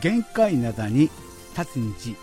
[0.00, 1.10] 限界灘に
[1.58, 2.16] 立つ日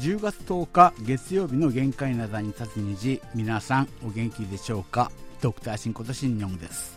[0.00, 5.12] 10月10日月曜日の限界灘に立つ虹皆さんお元気でしょうか？
[5.42, 6.95] ドクターシンことシンニョンです。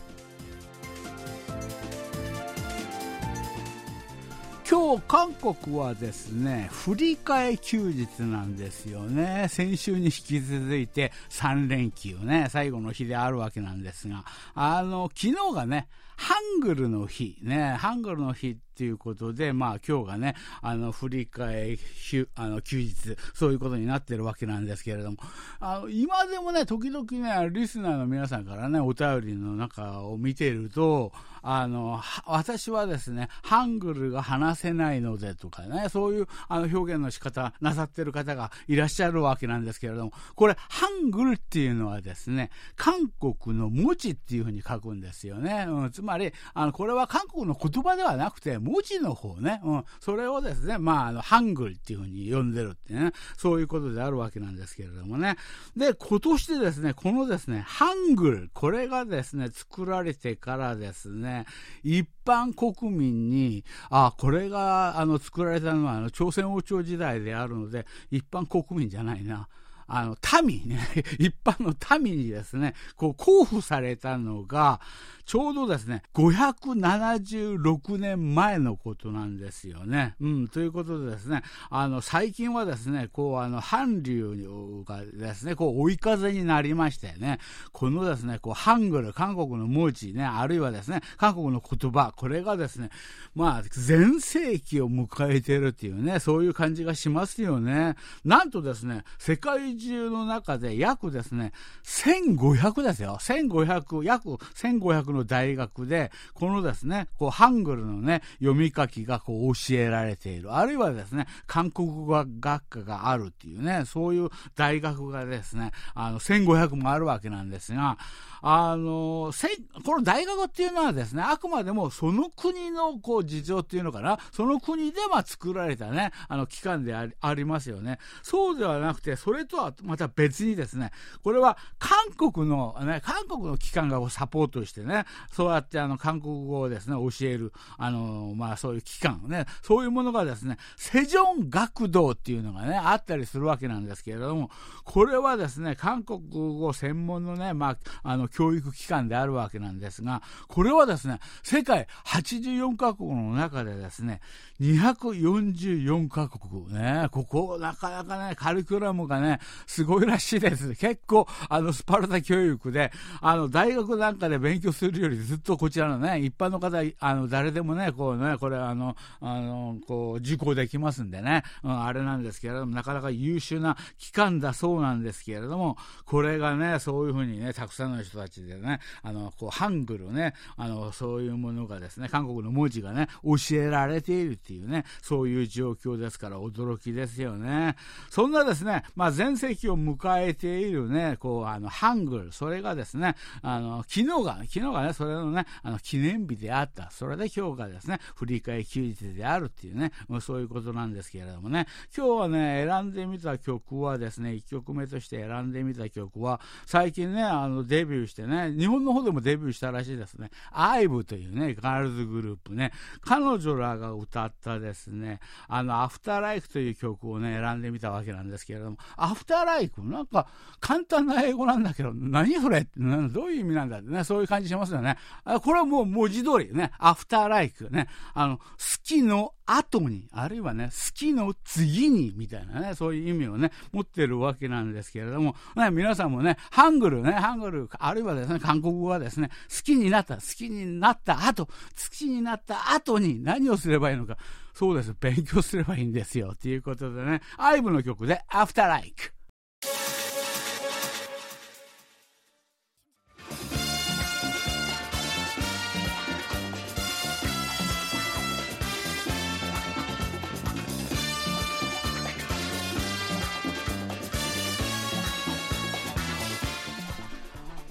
[4.90, 9.46] 今日韓国はですね振り替え休日なんですよね。
[9.48, 15.86] 先週に引き続いて3連休ね最後の日であるわけなんですがあの昨日がね
[16.16, 25.18] ハングルの日ねハングルの日ということで、まあ今日がね、あの、振り替え、あの、休日、そういうことになってるわけなんですけれども、
[25.60, 31.12] あの、今でもね、時々ね、リスナーの皆さんからね、お便りの中を見ていると、
[31.42, 45.66] あの、私はですね、ハングルが話せないのでとかね、そういうあの表現の仕方なさってる方がいらっしゃるわけなんですけれども、これ、ハングルっていうのはですね、韓国の文字っていうふうに書くんですよね。
[45.68, 55.36] うん、つまり、あの、これは韓国の言葉ではなくて、文字の方ね、うん、それをですね、まあ、あの、ハングルっていうふうに呼んでるってね、そういうことであるわけなんですけれどもね。
[55.76, 61.46] で、今年でですね、このですね、ハングル、これがですね、作られてからですね、
[61.82, 69.48] 一般国民に、あ、これが、あの、作られたのは、あの、朝鮮王朝時代であるので、一般国民じゃないな。
[69.92, 70.78] あの、民ね、
[71.18, 74.80] 一般の民にですね、こう、交付されたのが、
[75.26, 80.16] ちょうどですね、576年前のことなんですよね。
[80.20, 87.38] うん、ということでですね、あの、最近はですね、こう、あの、韓流がですね、こう、追い風になりましてね、
[87.72, 92.90] このですね、こう、ハングル、韓国の文字ね、あるいはですね、韓国の言葉、これがですね、
[93.34, 97.96] まあ、全盛期を迎えてるっていうね、そういう感じがしますよね。
[98.24, 101.52] なんとですね、世界中の中で約ですね、
[101.84, 103.18] 1500ですよ。
[103.20, 110.54] 1500、約1500の大学で、このですね、こう、ハングルのね、読み書きがこう教えられている。
[110.54, 117.98] あるいはですね、韓国語学科があるっていうね、そういう大学がですね、あの、1500もあるわけなんですが、
[118.42, 119.48] あの、せ
[119.84, 127.98] この大学っていうのはですね、あくまでもその国のこう事情っていうのかな、その国でまあ作られたね、あの機関でありありますよね。
[128.22, 130.90] そうではなくて、それとはまた別にですね、
[131.22, 144.50] これは韓国のね、韓国の機関がサポートしてね、そうやってあの韓国語をですね、教える、あの、まあそういう機関ね、そういうものがですね、セジョン学童っていうのがね、あったりするわけなんですけれども、
[144.84, 154.20] これはですね、韓国語専門のね、まあ、あの、教育機関であるわけなんですが、これはですね、世界84カ国の中でですね、
[154.60, 160.74] 244カ国ね、ここなかなかね、カリキュラムがね、すごいらしいです。
[160.74, 187.76] 結構、あの、スパルタ教育で、あの、大学なんかで勉強するよりずっとこちらのね、一般の方、あの、誰でもね、こうね、これあの、あの、こう、受講できますんでね、うん、あれなんですけれども、なかなか優秀な機関だそうなんですけれども、これがね、そういうふうにね、たくさんの人たちでね、あの、こう、ハングルね、あの、そういうものがですね、韓国の文字がね、教えられているっていうね、そういう状況ですから驚きですよね。
[188.08, 196.90] そんなですね、まあ、全盛期を迎えているね、こう、あの、ハングル、それがですね、あの、昨日が、昨日がね、それのね、あの、記念日であった。
[196.90, 219.82] それで今日がですね、振り替え休日であるっていうね、そういうことなんですけれどもね、今日はね、選んでみた曲はですね、1曲目として選んでみた曲は、最近ね、あの、デビューしてね、日本の方でもデビューしたらしいですね、アイブというね、ガールズグループね、彼女らが歌ったですね、あの、アフターライクという曲をね、選んでみたわけなんですけれども、アフターライク。
[219.82, 220.26] なんか
[220.60, 224.96] 簡単な英語なんだけど、何それって、どういう意味なんだってね、そういう感じしますよね。
[225.42, 228.44] これはもう文字通りね、アフターライクね、あの、好
[228.82, 241.52] きの後に、あるいはね、好きの次に、みたいなね、そういう意味をね、持ってるわけなんですけれども、ね、皆さんもね、ハングルね、ハングル、あるいはですね、韓国語はですね、好きになった、好きになった後、好
[241.90, 244.16] きになった後に何をすればいいのか、
[244.54, 249.19] そうです、勉強すればいいんですよ、ということでね、アイブの曲で、アフターライク。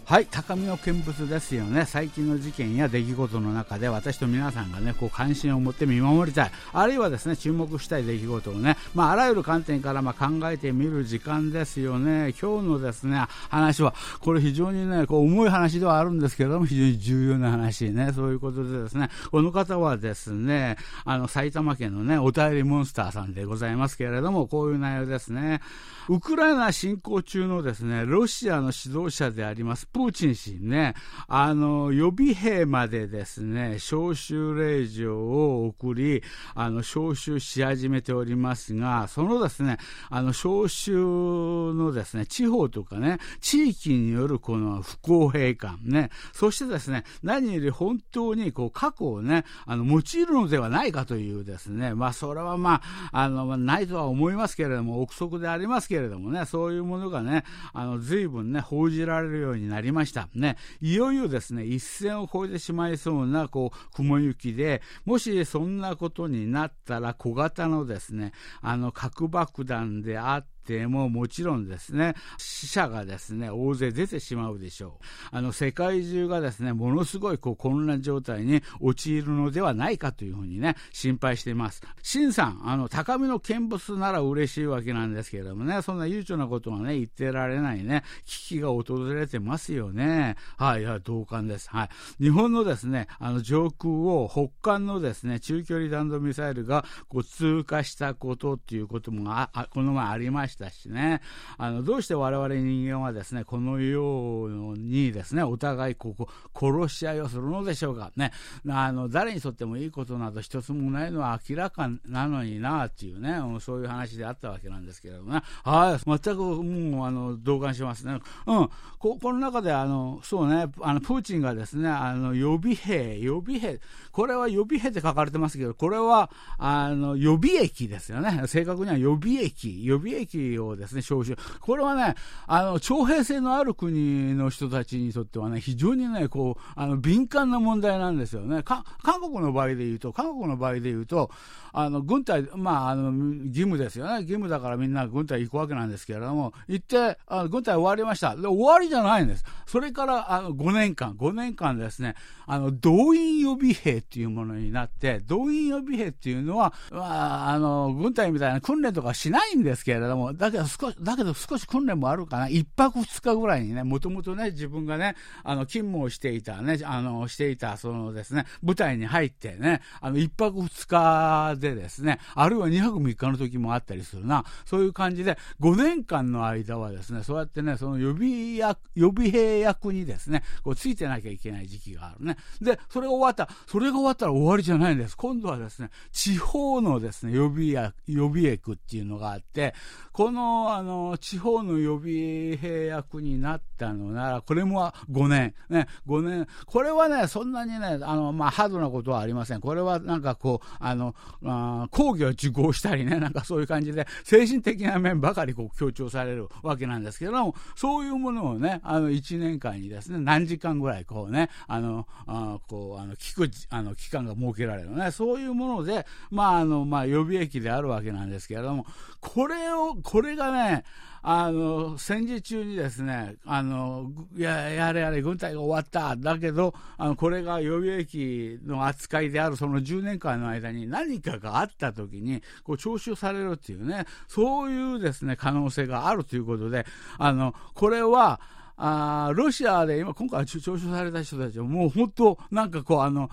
[0.09, 1.85] はい高みの見物ですよね。
[1.85, 6.51] 最近の事件や出来事の中で私と皆さんがねこう関心を持って見守りたい。
[6.73, 12.33] あるいはですね注目したい出来事をね、まあ、あらゆる観点からま考えてみる時間ですよね。
[12.41, 18.11] 今日のですね話はこれ非常にねこう重い話ではあるんですけれども非常に重要な話ね。
[18.11, 25.61] そういうことでですねこの方はですねあの埼玉県のねお便りモンスターさんでございますけれどもこういう内容ですね。
[26.09, 30.93] ウクライナ侵攻中のですねロシアの指導者でありますプーチン氏ね、
[31.27, 36.23] あの、予備兵までですね、招集令状を送り、
[36.55, 39.77] あの、招集し始めておりますが、そのですね、
[40.09, 52.81] あの、招集のですね、地方とかね、地域によるこの不公平感ね、そしてですね、何より本当にこう過去をね、あの、用いるのではないかというですね、まあ、それはま
[53.11, 57.43] あ、あの、ないとは思いますけれども、憶測でありますけれどもね、そういうものがね、
[57.73, 60.29] あの、随分ね、報じられるようになりました。
[60.33, 75.05] ね、いよいよですね、一線を越えてしまいそうな、こう、雲行きで、もしそんなことになったら、小型のですね、あの、核爆弾であって、てももちろんですね、死者がですね、大勢出てしまうでしょう。
[75.31, 81.81] あの、世界中がですね、ものすごいこう混乱状態に陥るのではないかというふうにね、心配しています。
[82.03, 90.35] シさん、あの、高みの見物なら嬉しいわけなんですけれどもね、そんな悠長なことはね、言ってられないね、危機が訪れてますよね。
[90.57, 91.69] はい、はい、同感です。
[91.71, 92.23] はい。
[92.23, 101.21] 日本のですね、あの、上空を北韓のですね、中距離弾道ミサイルがこう通過したことっていうこともあ、この前ありましたしたしね、
[101.57, 108.11] あのどうして我々人間はですねこのようにですねお互いここ殺し合いをするのでしょうか。
[108.17, 108.31] ね、
[108.67, 118.19] あの誰にとってもいいことなど一つもないのは明らかなのになっていうね、そういう話であったわけなんですけれどもね、はい、全くもうあの同感しますね。
[118.45, 118.69] うん、
[118.99, 120.65] ここの中であのそうね。
[120.81, 123.79] あのプーチンがですねあの予備兵予備兵。
[124.11, 128.43] これは予備兵って書かれてますけどこれはあの予備役ですよね。
[128.47, 129.69] 正確には予備役。
[129.83, 131.37] 予備役をですね、招集。
[131.59, 132.15] これはね、
[132.47, 138.63] あの、徴兵制のある国の人たちにとってはね、非常にね、こう、あの、敏感な問題なんですよね。
[138.63, 138.83] 韓
[139.21, 141.29] 国の場合で言うと、韓国の場合で言うと、
[141.73, 143.11] あの、軍隊、まあ、あの、
[143.45, 144.21] 義務ですよね。
[144.21, 148.35] 義務だからみんな軍隊行くわけなんですけれども、行って、あ軍隊終わりました。
[148.35, 149.43] で、終わりじゃないんです。
[149.65, 152.15] それから、あの、5年間、5年間ですね、
[152.47, 162.49] あの、動員予備兵っていうものになって、動員予備兵っていうのは、まあ、あの、軍隊みたいな訓練とかしないんですけれども、だけど少し、だけど少し訓練もあるかな。
[162.49, 182.37] 一泊二日ぐらいにね、もともとね、自分がね、あの、勤務をしていたね、あの、していた、そのですね、部隊に入ってね、あの、一泊二日でですね、あるいは2泊3日の時もあったりするな、そういう感じで、5年間の間はですね、そうやってね、その予備役、予備兵役にですね、こうついてなきゃいけない時期があるね。
[182.61, 185.15] で、それが終わった、それが終わったら終わりじゃないんです。
[185.17, 189.73] 今度はですね、地方のですね、予備役、予備役っていうのがあって、
[190.19, 199.61] この、あの、地方の予備兵役になったのなら、これも5年、ね、5年、これはね、そんなにね、あの、まあ、ハードなことはありません。
[199.61, 218.85] これはなんかこう、あの、あ講義を受講したりね、 なんかそういう感じで、精神的な面ばかりこう強調されるわけなんですけども、そういうものをね、あの、1年間にですね、何時間ぐらいこうね、あの、あこう、あの、聞く、あの、期間が設けられるね、そういうもので、まあ、あの、まあ、予備役であるわけなんですけれども、
[219.21, 220.85] これを、これがね、
[221.21, 226.15] あの戦時中にですねあのややれやれ軍隊が終わった。
[226.15, 236.87] だけどあのこれが予備役の扱いであるその10年間の間に何かがあった時にこう徴収されるっていうねそういうですね可能性があるということで
[237.19, 238.39] あのこれは
[238.81, 243.29] あロシアで今、今回徴収された人たちはもう本当、なんかこう、あの、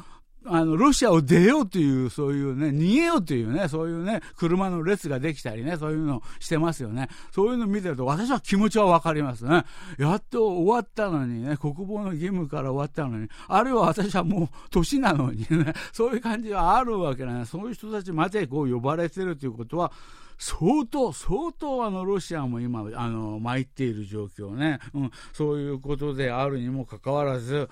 [0.49, 7.09] あの、ロシアを出ようという、そういうね、逃げようというね、そういうね、車の列ができたりね、そういうのをしてますよね。
[7.33, 9.65] そういうの見てると、私は気持ちはわかりますね。
[9.99, 19.93] やっと終わったのにね、国防の義務から終わったのに、あるいは私はもう年なのにね、そういう感じはあるわけなんで、そういう人たちまでこう呼ばれてるということは、
[20.39, 27.69] 相当、相当あのロシアも今、あの、参っている状況ね、うん、そういうことであるにもかかわらず、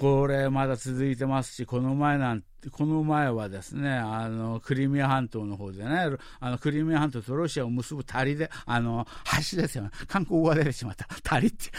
[0.00, 9.06] これまだ続いてますし、この前なんこの前はですね、あの、クリミア半島の方でね、あの、クリミア半島とロシアを結ぶ谷で、あの、
[9.50, 9.90] 橋ですよね。
[10.06, 11.06] 韓国語が出てしまった。
[11.22, 11.70] 谷って、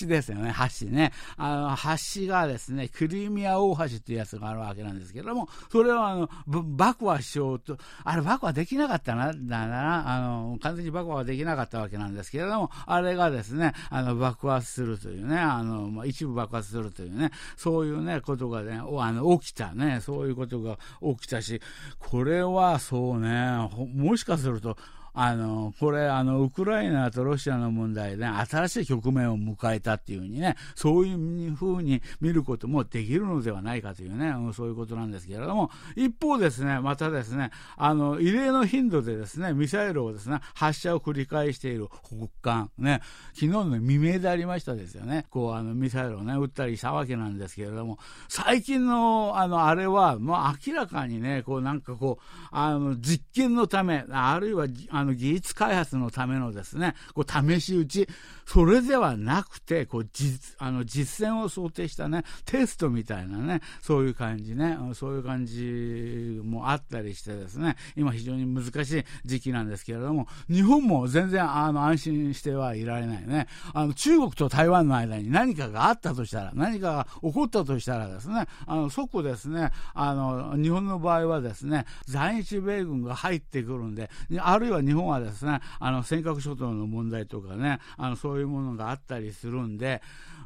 [0.00, 1.12] 橋ですよね、橋ね。
[1.36, 21.60] あの、橋がですね、クリミア大橋っていうやつがあるわけなんですけれども、それはあの、爆破しようと、あれ爆破できなかったな、だな、あの、完全に爆破はできなかったわけなんですけれども、あれがですね、あの、爆発するというね、あの、まあ、一部爆発するというね、そういうね、ことがね、あの、起きたね、そういういうことが起きたし、
[21.98, 24.76] これはそうね、もしかすると、
[25.12, 43.00] あの、これ、あの、ウクライナとロシアの問題で、新しい局面を迎えたっていうふうにね、そういうふうに見ることもできるのではないかというね、そういうことなんですけれども、一方ですね、またですね、あの、異例の頻度でですね、ミサイルをですね、発射を繰り返している北韓、ね、
[43.34, 47.98] 昨日の未明でありましたですよね、こう、あの、ミサイルをね、撃ったりしたわけなんですけれども、
[48.28, 58.08] 最近の、あの、あれは、もう明らかにね、こう、なんかこう、あの、実験のため、あるいは、ああの技術開発のためのですね、こう試し撃ち、
[58.46, 73.46] それではなくて、こう実あの実践を想定したね、テストみたいなね、そういう感じね、そういう感じもあったりしてですね、今非常に難しい時期なんですけれども、日本も全然あの安心してはいられないね。
[73.72, 90.02] あの中国と台湾の間に何かがあったとしたら、何かが起こったとしたらですね、あの即ですね、あの日本の場合はですね、在日米軍が入ってくるんで、あるいは日日本はですね、あの尖閣諸島の問題とかね、あのそういうものがあったりするんで、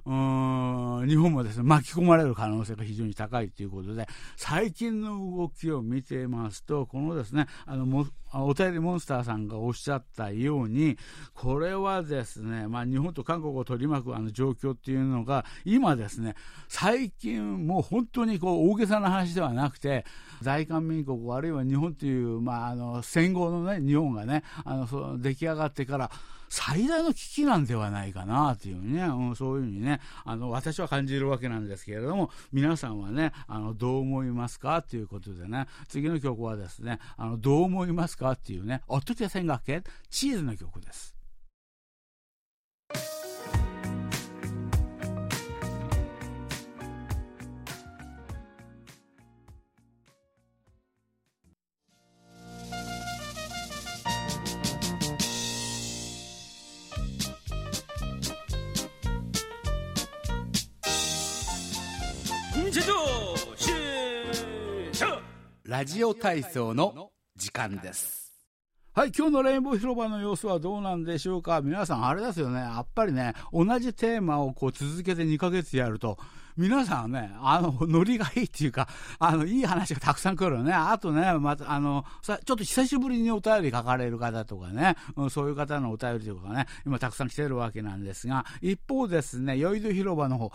[0.07, 4.07] 日本もですね巻き込まれる可能性が非常に高いということで
[4.37, 10.99] 最近の動きを見てますとこのですねあのもお便りモンスターさんがおっしゃったように
[11.33, 16.35] これはですね、まあ、日本と韓国を取り巻くあの状況っていうのが今ですね
[16.69, 20.05] 最近もう本当にこう大げさな話ではなくて
[20.43, 26.11] 在韓民国あるいは日本という、まあ、あの戦後のね日本がねあのその出来上がってから
[26.57, 41.14] 最大の危機なんではないかなというね、うん、そういうふうにね、あの、私は感じるわけなんですけれども、皆さんはね、あの、どう思いますかということでね、次の曲はですね、あの、どう思いますかっていうね、おっとけせがけ、チーズの曲です。
[65.67, 68.35] ラジオ体操の時間です。
[68.93, 71.63] はい、今日のレインボー広場の様子はどうなんでしょうか？
[71.63, 72.59] 皆さん、あれですよね。
[72.59, 76.19] やっぱりね、同じテーマをこう続けて2ヶ月やると、
[76.57, 80.73] 皆さんね、あの、ノリがいいっていうか、あの、いい話がたくさん来るよね。
[80.73, 90.53] あとね、また、あの、さ、ちょっと久しぶりにお便り書かれる方とかね、うん、そういう方のお便りとかね、今たくさん来てるわけなんですが、一方ですね、酔い戸広場の方、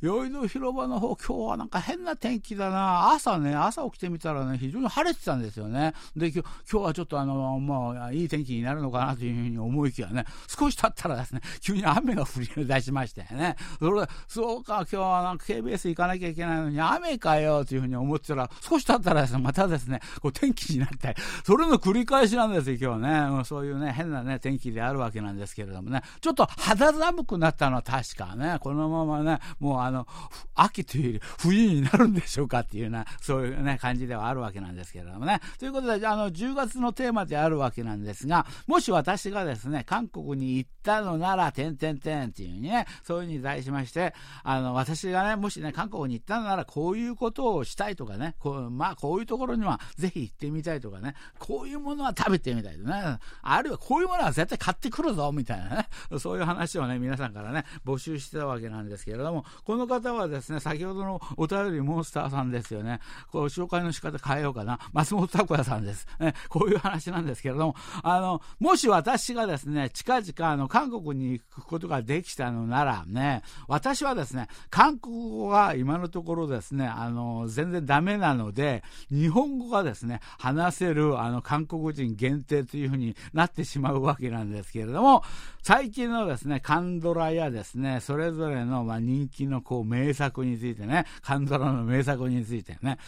[0.00, 3.10] 酔い戸広場の方、今日はなんか変な天気だな。
[3.10, 5.92] 朝ね、朝起きてみたらね、非常に晴れてたんですよね。
[6.16, 13.56] で、今日、今日はちょっとあの、まあ、いい天気になるのかなというふうに思いきやね、少し経ったらですね、急に雨が降り出しましてね。
[13.78, 23.44] それで、そうか、今日はなんか KBS 行かなきゃいけないのに、雨かよというふうに思ってたら、少し経ったらですね、またですね、こう天気になって、それの繰り返しなんですよ、今日ね。
[23.44, 30.06] そういうね、変なね、天気であるわけなんですけれどもね、ちょっと肌寒くなったのは確かね、このままね、もうあの、
[30.54, 35.40] 秋というより冬になるんでしょうかっていうね、そういうね、感じではあるわけなんですけれどもね。
[35.58, 66.06] ということで、あの、10月のテーマであるわけなんですが、もし私がですね、韓国に行ったのなら、てんてんてんっていうね、そういうふうに題しまして、あの、私がね、もしね、韓国に行ったならこういうことをしたいとかね、こうまあこういうところにはぜひ行ってみたいとかね、こういうものは食べてみたいとね、あるいはこういうものは絶対買ってくるぞみたいなね、そういう話をね、皆さんからね、募集してたわけなんですけれども、この方はですね、先ほどのお便りモンスターさんですよね、こう紹介の仕方変えようかな、松本拓也さんです。
[66.20, 85.22] ね、こういう話なんですけれども、あの、もし私がですね、近々あの韓国に行くことができたのならね、私はですね、韓国語が今のところですね、あの、全然ダメなので、日本語がですね、話せる、あの、韓国人限定というふうになってしまうわけなんですけれども、
[85.62, 92.98] 最近のですね、カンドラやですね、それぞれの、まあ、人気のこう、名作についてね、カンドラの名作についてね、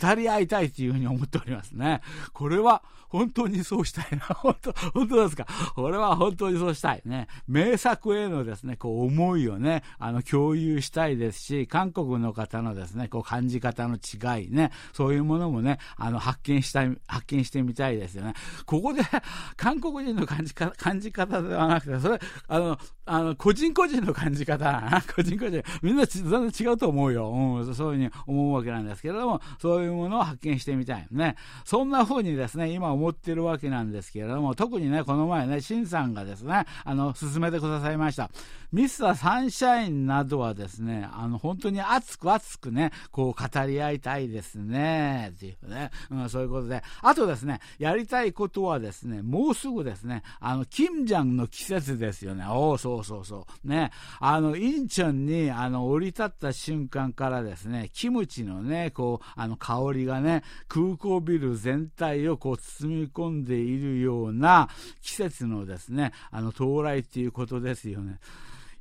[0.00, 2.00] 語り合いたいというふうに思っておりますね。
[2.32, 4.20] これは、本当にそうしたいな。
[4.38, 5.46] 本当、本当ですか？
[5.76, 7.26] 俺は本当にそうしたいね。
[7.48, 18.34] 名作へのですね、こう思いをね、あの、共有したいですし、韓国の方のですね、こう感じ方の違いね、そういうものもね、あの、発見したい、発見してみたいですよね。
[18.66, 19.02] ここで、
[19.56, 25.02] 韓国人の感じか、感じ方ではなくて、それ、あの、あの、個人個人の感じ方な。
[25.14, 25.62] 個人個人。
[25.82, 27.30] みんな全然違うと思うよ。
[27.30, 31.06] うん、そういうふうに思うわけなんですけれども、そういうものを発見してみたい。
[31.10, 31.36] ね。
[31.64, 38.30] そんな風にですね、今思ってるわけなんですけれども、特にね、この前ね、シンさんがですね、あの、進めてくださいました。
[38.72, 46.80] ミスターサンシャインなどはですね、あの、本当に熱く熱くね、こう語り合いたいですね、っていうね、うん、そういうことで。
[47.02, 52.44] あとですね、やりたいことはですね、もうすぐですね、あの、キムジャンの季節ですよね。
[52.48, 53.68] おお、そうそうそう。
[53.68, 53.90] ね、
[54.20, 64.68] あの、インチョンに、あの、降り立った瞬間からですね、キムチのね、こう、あの、香りがね、空港ビル全体をこう、包み込んでいるような
[65.02, 68.20] 季節のですね、あの、到来っていうことですよね。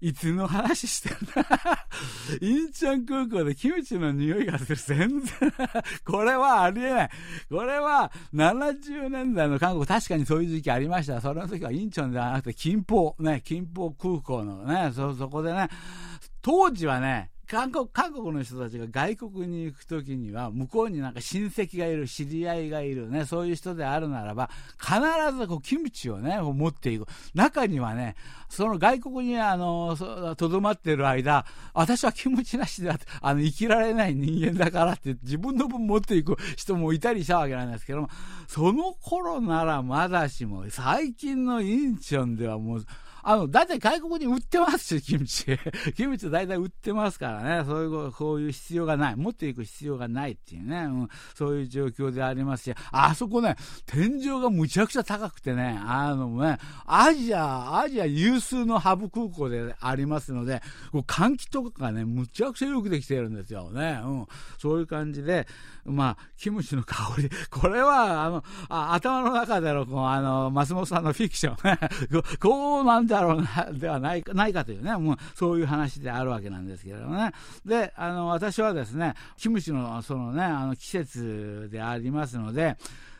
[0.01, 1.87] いつの話してんだ？
[2.41, 4.75] インチョン空港でキムチの匂いがする。
[4.77, 5.53] 全然
[6.05, 7.09] これはありえない。
[7.49, 11.19] これは70年代の韓国、確かにそういう時期ありました。
[11.19, 15.67] それの時はインチョンではなくて、金峰、ね、金峰空港のね、そ、そこでね、
[16.41, 24.99] 当時はね、韓国、韓国の人たちが外国に行くときには、向こうになんか親戚がいる、知り合いがいるね、そういう人であるならば、必
[25.35, 27.07] ずこう、キムチをね、持っていく。
[27.33, 28.15] 中にはね、
[28.49, 29.97] その外国にあの、
[30.37, 32.91] とどまっている間、私はキムチなしで
[33.21, 38.09] あの、生きられない人間だからって自分の分持っていく人もいたりしたわけなんですけども、
[38.47, 42.85] その頃ならまだしも、最近のインチョンではもう、
[43.23, 45.45] あの、大体外国に売ってますし、キムチ。
[45.95, 47.65] キムチ大体売ってますからね。
[47.65, 49.15] そういう、こういう必要がない。
[49.15, 50.83] 持っていく必要がないっていうね。
[50.83, 60.61] うん、そういう状況でありますし、あそこね、天井がむちゃくちゃ高くてね、あのね、アジア、アジア有数のハブ空港でありますので、
[60.91, 63.99] こう換気とかがね、むちゃくちゃよくできてるんですよね。
[64.03, 64.27] うん。
[64.57, 65.47] そういう感じで、
[65.85, 67.29] まあ、キムチの香り。
[67.49, 71.59] これは、あの、あ頭の中での、こう、あの、松本さんのフィクション。
[72.39, 77.33] こうなんだろうな、ではない、ないかというね、もう、そういう話であるわけなんですけれどもね。
[77.65, 82.77] で、あの、私はですね、キムチの、そのね、あの、季節でありますので、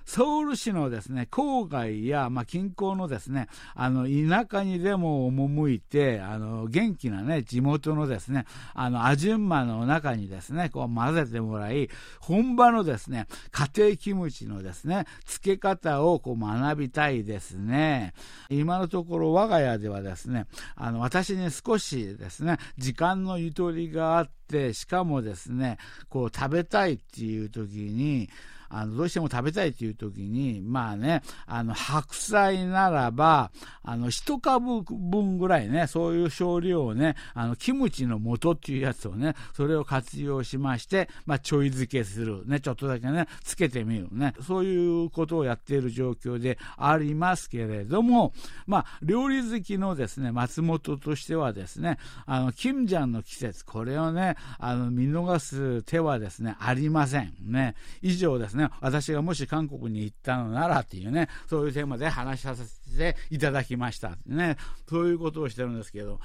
[0.10, 18.14] ソウル市のですね、郊外や、まあ、近郊のですね、あの、田舎にでも赴いて、あの、元気なね、地元のですね、あの、アジュンマの中にですね、こう混ぜてもらい、本場のですね、家庭キムチのですね、漬け方をこう学びたいですね。
[18.50, 25.78] 今のところ我が家ではですね、あの、私に少しですね、時間のゆとりがあって、しかもですね、
[26.10, 28.28] こう食べたいっていう時に、
[28.70, 33.52] あの、どうしても食べたいという時に、まあね、あの、白菜ならば、
[33.84, 42.44] あの、一株分ぐらいね、そういう少量をね、あの、キムチの素っていうやつをね、それを活用しまして、まあ、ちょい漬けする。
[42.46, 44.34] ね、ちょっとだけね、つけてみるね。
[44.46, 48.34] そういうことをやっている状況でありますけれども、
[48.68, 57.34] まあ、料理好きのですね、松本としてはですね、あの、キムジャンの季節、これをね、あの、見逃す手はですね、ありません。
[57.42, 57.76] ね。
[58.02, 58.59] 以上ですね。
[58.60, 62.64] ね、私がもし韓国に行ったのならっていうね、そういうテーマで話させ
[62.98, 64.58] ていただきましたね。
[64.88, 66.20] そういうことをしてるんですけど、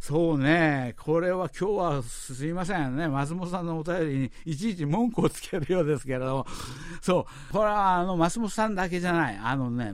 [0.00, 6.46] そうね、これは今日はすいませんね、松本さんのお便りにいちいち文句をつけるようですけれども、
[7.02, 9.92] そう、これはあの松本さんだけじゃない、あのね、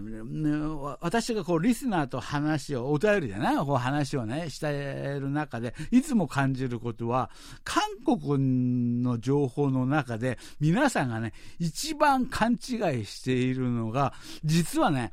[1.01, 7.29] 私がこうリスナーと話を、お便りでね、こう話をね、している中で、いつも感じることは、
[7.64, 12.59] 韓国の情報の中で、皆さんがね、一番勘違い
[13.07, 14.14] しているのが、
[14.45, 15.12] 実はね、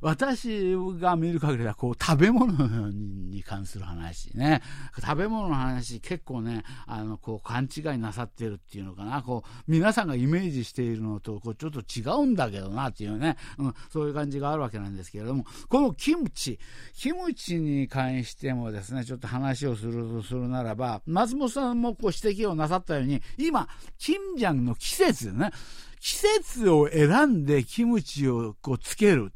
[0.00, 4.62] 私が見る限りは、こう、食べ物に関する話ね。
[5.00, 9.22] 食べ物の話、結構ね、あの、こう、勘違いなさってるっていうのかな。
[9.22, 16.58] こう、皆さんがイメージしているのと、こう、ちょっと違うんだけどなっていうね、うん、そういう感じがあるわけなんですけれども、このキムチ、
[16.94, 25.50] キムチに関してもですね、ちょっと話をするとするならば、松本さんもこう指摘をなさったように、今、キムジャンの季節ね、
[26.00, 29.32] 季節を選んでキムチをこうつける。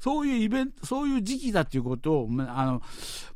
[0.00, 2.82] そういうイベント、そういう時期だっていうことを、あの、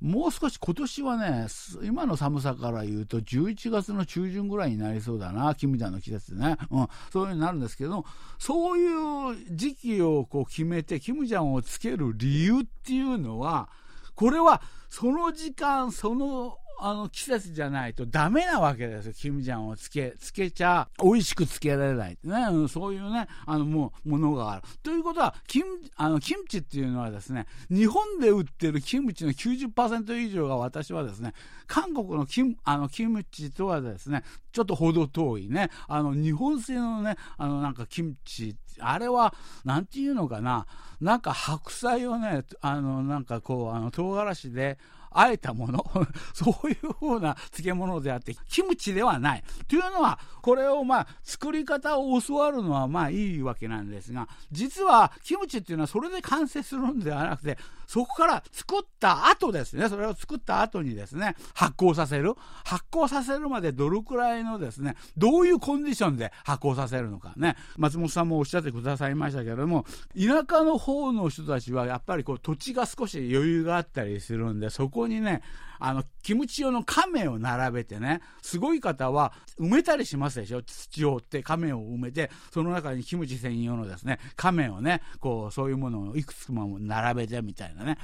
[0.00, 1.46] もう少し今年はね、
[1.82, 6.56] 今の寒さから言うと11月の中旬ぐらいになりそうだな、キムジャンの季節ね。
[6.70, 8.04] うん、そういうふうになるんですけど、
[8.38, 13.68] そういう時期をこう決めてキムジャンをつける理由っていうのは、
[14.14, 19.12] これはその時間、そのあの季節じゃないとダメなわけですよ。
[19.12, 24.62] キムジャンをつけ、つけちゃ、美味しくつけられないね、そういうね、あの、もう、ものがある。
[24.82, 25.66] ということは、キム、
[25.96, 31.34] あの、キムチっていうのはですね、日本で売ってるキムチの90%以上が私はですね、
[31.66, 40.66] 韓国のキム、あの、キムチとはですね、ちょっと程遠いね、あの、日本製のね、あの、なんかキムチ、あれは、なんていうのかな、
[41.00, 44.78] なんか白菜をね、あの、なんかこう、あの、唐辛子で、
[45.10, 45.84] あえたもの、
[46.32, 49.44] そういう風な漬物であって、キムチではない。
[49.68, 62.34] というのは、これをまあ、作り方を教わるのはまあいいわけなんですが、実は、キムチっていうのはそれで完成するんではなくて、そこから作った後ですね、それを作った後にですね、発酵させる。
[62.64, 67.56] 発酵させるまでどれくらいのですね、どういうコンディションで発酵させるのかね。
[67.76, 69.84] 松本さんもおっしゃってくださいましたけれども、
[70.16, 75.42] 田舎の方の人たちはやっぱりこう土地が少し余裕があったりするんで、そここにね、
[75.78, 80.62] あの、キムチ用の亀を並べてね、すごい方は埋めたりしますでしょ？
[80.62, 87.96] 土を追って亀を埋めて、その中にキムチ専用のですね、亀をね、こう、そういうものをいくつも並べてみたいなね。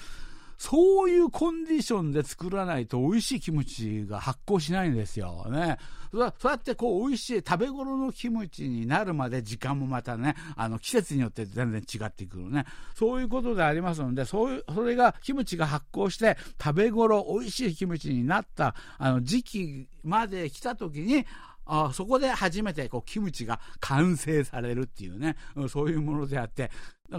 [0.59, 5.79] そういうコンディションで作らないと美味しいキムチが発酵しないんですよね。
[6.13, 12.65] そうやってこう美味しい食べ頃のキムチになるまで時間もまたね、あの季節によって全然違ってくるね。
[12.95, 21.27] そういうことでありますので、そういう、それがキムチが発酵して食べ頃美味しいキムチになったあの時期まで来た時に、
[21.67, 25.37] あそこで初めてこうキムチが完成されるっていうね、
[25.69, 26.71] そういうものであって、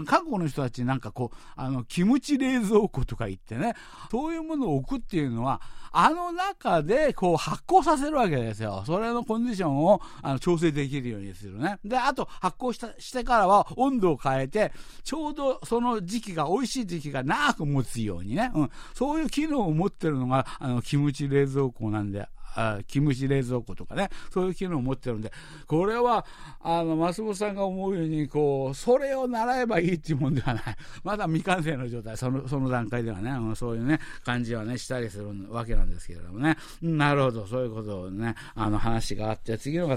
[0.06, 3.74] 韓国の人たちなんかこう、あの、キムチ冷蔵庫とか言ってね、
[4.10, 8.82] そういうものを置くっていうのは、あの中でこう発酵させるわけですよ。
[8.86, 11.78] それのコンディションをあの調整できるようにするね。
[11.84, 22.28] で、あと発酵したしてからは温度を変えて、ちょうどその時期が、美味しい時期が長く持つようにね、うん、そういう機能を持ってるのが、あの、キムチ冷蔵庫なんで
[22.58, 25.32] あキムチ冷蔵庫とかね、そういう機能を持ってるんで、
[25.66, 26.26] これは、
[26.60, 30.62] あの、松本さんが思うように、こう、それを習えばいいっていうもんではない。
[31.04, 36.56] まだ未完成の状態、その、その段階ではね、そういうね、感じはね、したりするわけなんですけれどもね。
[36.82, 39.96] なるほど、そういうことをね、あの話があって、次の方、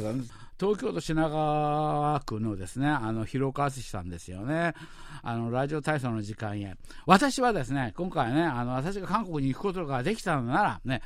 [0.59, 4.75] 東京都品川区のですね、あの、広川敦さんですよね。
[5.23, 6.75] あの、ラジオ体操の時間へ。
[7.07, 11.01] 私はですね、今回ね、あの、私が韓国に行くことができたのなら、ね、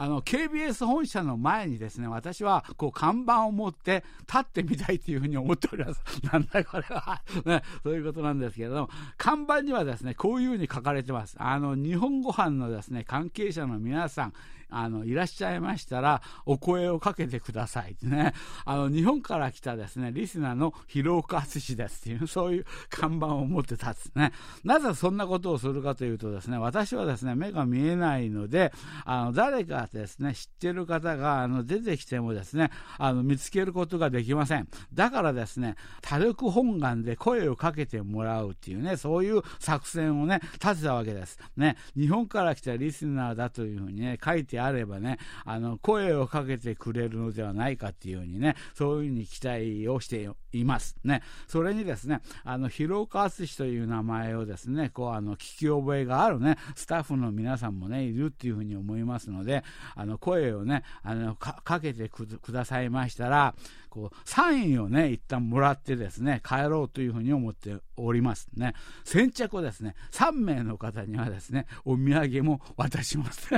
[0.00, 6.00] あの、KBS 本社の前にですね、私は、こう、看板を持って立ってみたいというふうに思っております。
[6.32, 7.20] なんだこれは。
[7.44, 11.34] ね、そういうことなんですけれども、看板にはですね、こういうふうに書かれてます。
[11.40, 14.32] あの、日本ご飯のですね、関係者の皆さん、
[14.70, 18.34] あの、いらっしゃいましたら、お声をかけてくださいってね。
[18.64, 24.32] あの、日本から来たですね、リスナーの広岡敦ですっていう、そういう看板を持って立つね。
[24.64, 28.72] なぜそんなことをするかというとですね、私はですね、目が見えないので、
[29.04, 34.68] あの、誰かですね、知ってる方が、あの、出てきてもですね、あの、見つけることができません。
[34.92, 41.38] だからですね、多力本願で声をかけてもらうっていうね、そういう作戦をね、立てたわけです。
[41.56, 50.96] ね、日本から来たリスナーだというふうにね、書いてあればね、あの、声をかけてくれるのではないかっていうふうにね、そういうふうに期待をしています。
[51.04, 51.22] ね。
[51.46, 63.54] それにですね、あの、広岡敦という名前をですね、こう、あの、聞き覚えがあるね、スタッフの皆さんもね、いるっていうふうに思いますので、あの、声をね、あの、かけてくださいましたら、
[63.88, 68.74] こう、サインをね、一旦もらってですね、帰ろうというふうに思っておりますね。
[69.04, 73.48] 先着をですね、3名の方にはですね、お土産も渡します。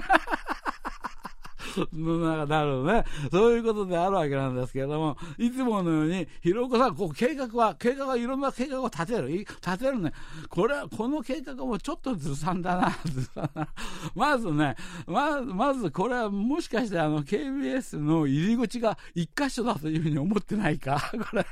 [1.93, 3.05] ななるほどね。
[3.31, 9.29] そういうことであるわけなんですけれども、いつものように、広岡さん、こう計画は、計画はいろんな計画を立てる。
[9.29, 10.13] 立てるね。
[10.49, 13.69] これは、この計画もちょっとずさんだな、 ずさんな。
[14.15, 21.01] まずね、ままずこれはもしかしてあの KBS の入り口が一箇所だというふうに思ってないか？
[21.31, 21.47] これ。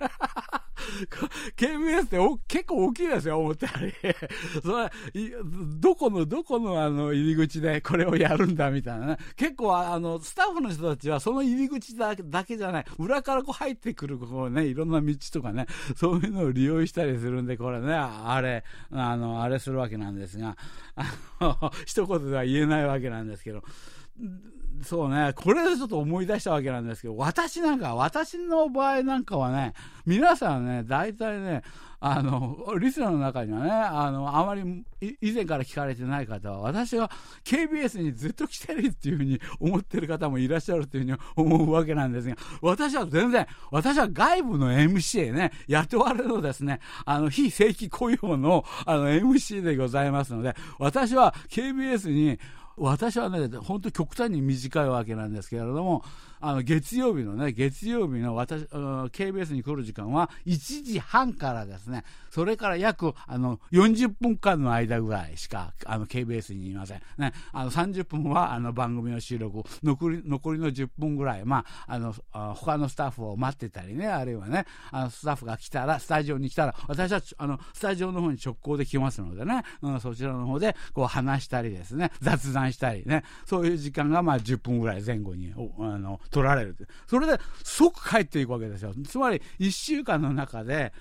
[1.57, 3.93] KBS ってお結構大きいですよ、思ったより。
[4.63, 5.33] それ、
[5.79, 9.19] どこの、どこのあの入り口でこれをやるんだみたいなね。
[9.37, 15.67] 結構あの、スタッフの人たちはその入り口だけじゃない、裏からこう入ってくる、こうね、いろんな道とかね、
[15.97, 20.57] そういうのを利用したりするんで、これね、あれ、あの、あれするわけなんですが、
[20.97, 21.05] あ
[21.41, 23.63] の、 一言では言えないわけなんですけど、
[24.83, 29.73] そうね、これでちょっと思い出したわけなんですけど、私なんか、私の場合なんかはね、
[30.07, 31.63] 皆さんね、大体ね、
[32.01, 34.85] あの、リスナーの中にはね、あの、あまり
[35.21, 37.11] 以前から聞かれてない方は、私は
[37.45, 52.39] KBS にずっと来てるっていうふうに思ってる方もいらっしゃるっていうふうに思うわけなんですが、私は全然、私は外部の MC ね、雇われのですね、あの、非正規雇用の、あの、MC でございますので、私は KBS に、
[52.79, 56.05] 私はね、本当極端に短いわけなんですけれども、
[56.41, 67.03] あの月曜日のね、月曜日の私、KBS に来る時間は1時半からですね、それから約あの40分間の間ぐらいしかあの KBS にいません。
[67.17, 72.15] ね、あの30分はあの番組の収録、残り残りの10分ぐらい、まあ、あの
[72.55, 86.77] 他のスタッフを待ってたりね、あるいはね、あのスタッフが来たら、スタジオに来たら、私はあのスタジオの方に直行で来ますのでね、うん、そちらの方でこう話したりですね、雑談したりね、そういう時間がまあ10分ぐらい前後にあの取られる。
[87.07, 88.95] それで即帰っていくわけですよ。
[89.07, 90.93] つまり1週間の中で、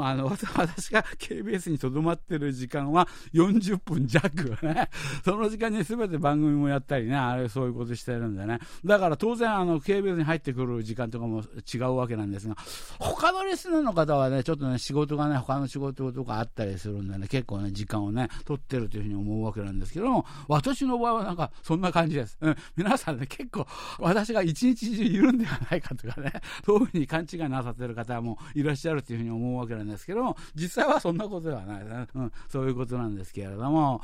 [0.00, 0.26] あの、
[0.56, 4.88] 私が KBS にとどまってる時間は40分弱ね。
[5.24, 8.58] その時間に全て番組もやったりね、あれそういうことしてるんでね。
[8.84, 12.56] だから当然あの KBS に入ってくる時間とかも違うわけなんですが、
[12.98, 22.38] 他のリスナーの方はね、ちょっとね、仕事がね、他の仕事とかあったりするんでね、結構ね、時間をね、取ってるというふうに思うわけなんですけども、私の場合はなんかそんな感じです。
[22.40, 23.66] うん、皆さんね、結構
[23.98, 26.32] 私が一日中いるんではないかとかね、
[26.64, 31.82] そういうふうに勘違いなさってる方もいらっしゃるというふうに思うわけなんですんですけども、実際はそんなことではない、
[32.14, 34.02] うん、そういうことなんですけれども、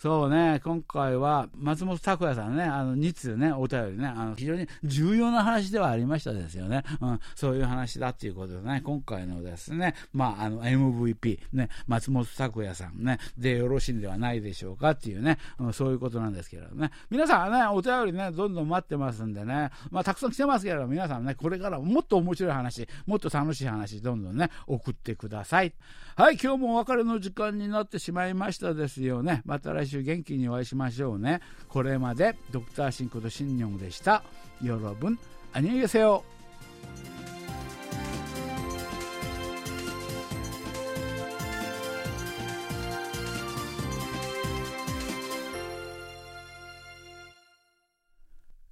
[0.00, 6.84] そうね、今回は松本拓也さんね、あの2通ね、お便りね、あの非常に重要な話ではありましたですよね。
[7.02, 16.92] うん、そういう話だっていうことでね、今回のですね、まあ、あの MVP、ね、松本拓也さんね、でよろしいんではないでしょうかっていうね、うん、そういうことなんですけれどね。
[17.10, 25.74] 皆さんね、お便りね、どんどん待ってますんでね、まあ、たくさん来てますけれど、皆さんね、これからもっと面白い話、もっと楽しい話、どんどんね、送ってください。
[26.16, 29.42] はい、今日もお別れの時間になってしまいましたですよね。
[29.44, 31.41] また来週元気にお会いしましょうね。
[31.67, 34.23] これまでドクターシンことシンニョンでした。
[34.63, 35.17] 여러 분、
[35.53, 36.23] 안녕히계세 요。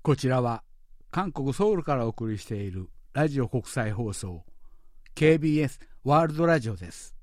[0.01, 0.63] こちらは
[1.11, 4.43] 韓国ソウルからお送りしているラジオ国際放送
[5.15, 7.15] KBS ワールドラジオです。